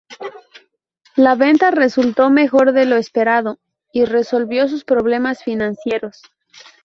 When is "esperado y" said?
2.95-4.05